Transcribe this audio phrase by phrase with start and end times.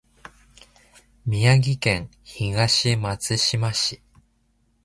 [1.27, 4.01] 宮城県東松島市